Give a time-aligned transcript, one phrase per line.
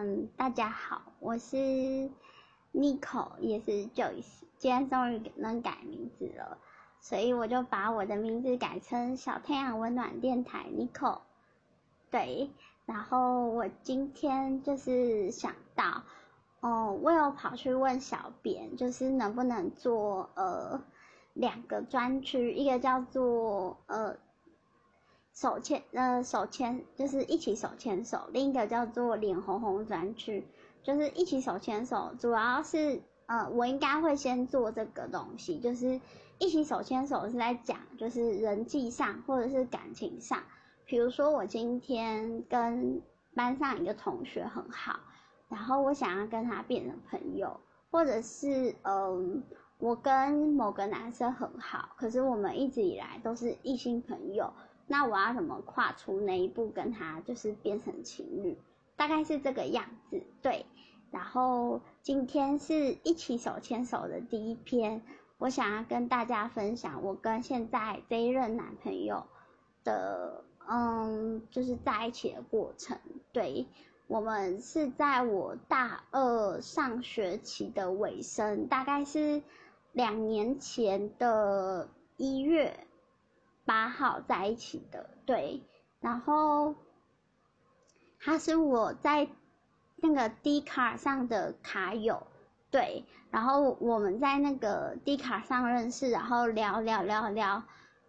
[0.00, 1.56] 嗯，大家好，我是
[2.72, 6.56] Nico，也是 Joyce，今天终于能改名字了，
[7.00, 11.22] 所以我就把我的名字改成小太阳温暖电台 Nico。
[12.12, 12.48] 对，
[12.86, 16.04] 然后我今天就是想到，
[16.60, 20.80] 哦，我有跑去问小编，就是能不能做呃
[21.32, 24.16] 两个专区，一个叫做呃。
[25.40, 30.44] 手牵呃手牵就是一起手牵手，另一个叫做脸红红专区，
[30.82, 36.00] 就是一起手牵手，主要是呃我应该会先做这个东西，就是
[36.40, 40.42] 一起手牵手是在讲就是人际上或者是感情上，
[40.84, 43.00] 比如说我今天跟
[43.36, 44.98] 班上一个同学很好，
[45.48, 47.60] 然后我想要跟他变成朋友，
[47.92, 49.44] 或者是嗯
[49.78, 54.52] 我跟某个男生很好，可是我们一直以来都是异性朋友。
[54.88, 58.58] 那我要怎么跨出那一步，跟他就是变成情侣？
[58.96, 60.66] 大概是这个样子，对。
[61.10, 65.02] 然后今天是一起手牵手的第一篇，
[65.38, 69.26] 我想要跟大家分享我跟现在这一任男朋友
[69.84, 72.98] 的，嗯，就是在一起的过程。
[73.32, 73.66] 对，
[74.06, 79.42] 我们是在我大二上学期的尾声，大概是
[79.92, 82.86] 两年前的一月。
[83.68, 85.62] 八号在一起的，对，
[86.00, 86.74] 然后
[88.18, 89.28] 他是我在
[89.96, 92.26] 那个 D 卡上的卡友，
[92.70, 97.62] 对，然后我们在那个 D 卡上认识，然后聊聊聊聊，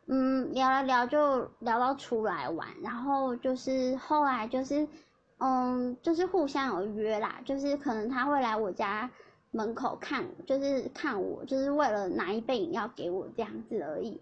[0.07, 4.87] 嗯，聊聊聊就聊到出来玩，然后就是后来就是，
[5.39, 9.11] 嗯，就是互相有约啦，就是可能他会来我家
[9.51, 14.21] 门口看，就是看我，就是为了拿一杯饮料给我这样子而已。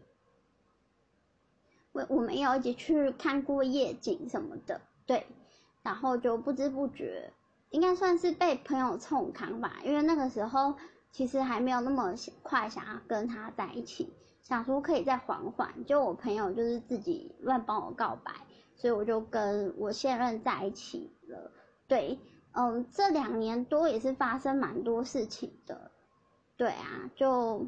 [2.09, 5.26] 我们有一起去看过夜景什么的，对，
[5.81, 7.31] 然后就不知不觉，
[7.70, 10.75] 应该算是被朋友冲康吧，因为那个时候
[11.12, 14.12] 其实还没有那么快想要跟他在一起，
[14.44, 15.85] 想说可以再缓缓。
[15.85, 18.31] 就我朋友就是自己乱帮我告白，
[18.75, 21.52] 所以我就跟我现任在一起了。
[21.88, 22.19] 对，
[22.52, 25.91] 嗯，这两年多也是发生蛮多事情的，
[26.58, 27.68] 对啊，就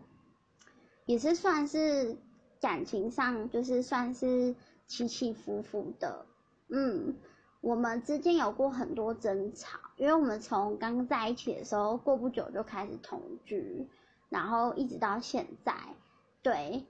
[1.06, 2.18] 也是算是。
[2.62, 4.54] 感情上就是算是
[4.86, 6.26] 起起伏伏的，
[6.68, 7.16] 嗯，
[7.62, 13.88] 我们之间有过很多争吵，因为我们从刚在一起的时候过不久就开始同居，
[14.28, 15.74] 然后一直到现在，
[16.42, 16.84] 对，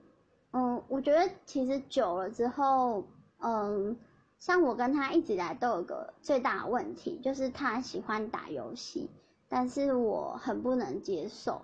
[0.51, 3.03] 嗯，我觉得其实久了之后，
[3.39, 3.95] 嗯，
[4.39, 9.07] 像我跟他一直以来都有个最大的问题，就是他喜欢打游戏，
[9.47, 11.61] 但是我很不能接受，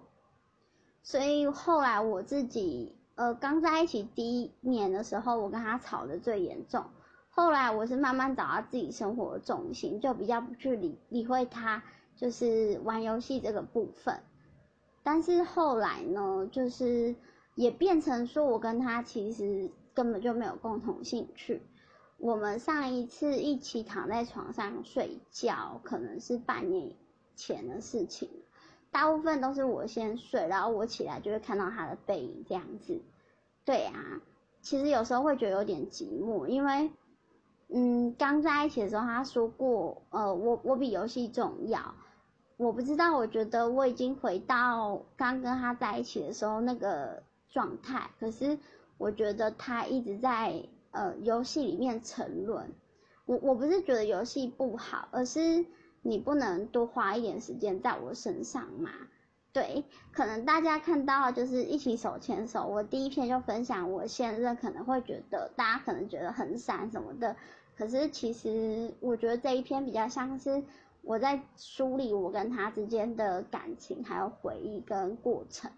[1.02, 2.96] 所以后来我自己。
[3.16, 6.86] 呃，刚在一起第一年的时候，我跟他吵得最严重。
[7.30, 11.84] 后来我是慢慢找到自己生活的重心，就比较不去理理会他，
[12.18, 14.20] 就是玩游戏这个部分。
[15.04, 17.16] 但是后来呢，就是
[17.56, 21.62] 也变成说我跟他其实根本就没有共同兴趣。
[22.18, 26.92] 我们上一次一起躺在床上睡觉，可能是半年
[27.36, 28.30] 前的事情。
[28.96, 33.02] 大部分都是我先睡，然后我起来就会看到他的背影这样子。
[33.66, 34.22] 对啊，
[34.62, 36.90] 其实有时候会觉得有点寂寞，因为，
[37.68, 41.94] 嗯，刚在一起的时候他说过，呃，我我比游戏重要。
[42.56, 48.58] 我不知道，我觉得我已经回到刚跟他在一起的时候那个状态，可是
[48.98, 52.72] 我觉得他一直在呃游戏里面沉沦。
[53.26, 55.66] 我我不是觉得游戏不好，而是。
[56.08, 58.92] 你不能多花一点时间在我身上吗？
[59.52, 67.36] 对，可能大家看到就是一起手牵手，我第一篇就分享我现任，可能会觉得大家可能觉得很闪什么的，
[67.76, 70.64] 可是其实我觉得这一篇比较像是
[71.02, 75.72] 我在梳理我跟他之间的感情，还有回忆跟过程。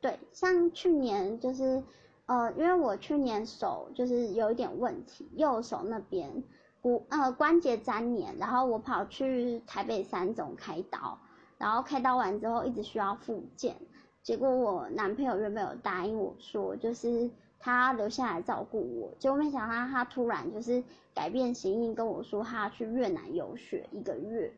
[0.00, 1.82] 对，像去年就是，
[2.24, 6.42] 呃，因为我去年手就是有一点问题，右手那边。
[6.84, 11.18] 骨呃关节粘连，然后我跑去台北三总开刀，
[11.56, 13.74] 然后开刀完之后一直需要复健，
[14.22, 20.84] 结果我男朋友原本有答应我说，就是他留下来照顾我，结果没想到他突然就是
[21.14, 24.52] 改变心意跟我说他去越南游学一个月，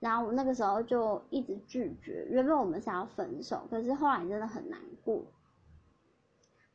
[0.00, 5.22] 然后我那个时候就一直拒绝，原本我们是要分手，可是后来真的很难过。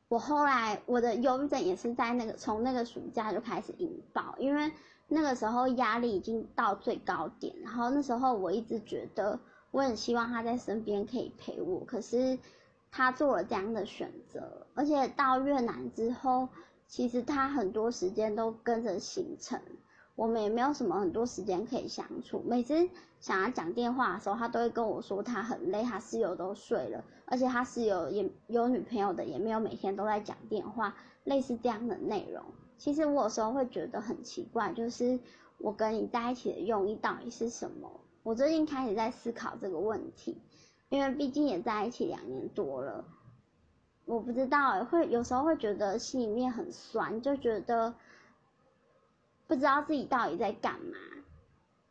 [0.08, 4.72] 我后来我的忧郁症也是在那个从那个暑假就开始引爆，因为
[5.08, 9.40] 那个时候压力已经到最高点，然后那时候我一直觉得
[9.72, 12.40] 我很希望他在身边可以陪我，可是
[12.92, 16.50] 他做了这样的选择，而且到越南之后，
[16.88, 19.60] 其实他很多时间都跟着行程，
[20.16, 22.44] 我们也没有什么很多时间可以相处。
[22.48, 32.44] 每次想要讲电话的时候，他都会跟我说他很累，他室友都睡了，而且他室友也有女朋友的，也没有每天都在讲电话，类似这样的内容。
[32.78, 35.20] 其实我有时候会觉得很奇怪，就是
[35.58, 37.90] 我跟你在一起的用意到底是什么？
[38.24, 40.42] 我最近开始在思考这个问题，
[40.90, 43.06] 因为毕竟也在一起两年多了。
[44.06, 47.96] 我不知道，会有时候会觉得心里面很酸，就觉得
[49.48, 50.98] 不知道自己到底在干嘛。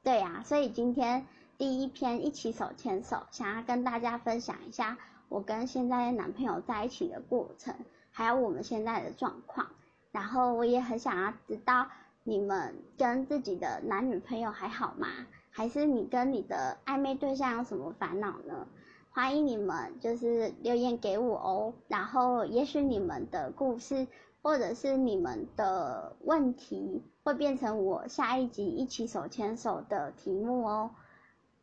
[0.03, 1.27] 对呀，所以今天
[1.57, 4.99] 第一篇一起手牵手，想要跟大家分享一下
[5.29, 7.75] 我跟现在的男朋友在一起的过程，
[8.13, 9.71] 还有我们现在的状况。
[10.15, 11.89] 然后我也很想要知道
[12.23, 15.09] 你们跟自己的男女朋友还好吗？
[15.51, 18.69] 还是你跟你的暧昧对象有什么烦恼呢？
[19.11, 21.75] 欢迎你们，就是留言给我哦。
[21.89, 24.07] 然后，也许你们的故事，
[24.41, 30.91] 或者是你们的问题，会变成我下一集一起手牵手的题目哦。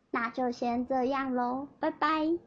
[0.09, 2.37] 那就先这样喽，拜拜。